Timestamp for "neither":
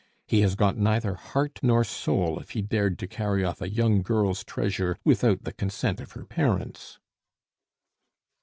0.79-1.13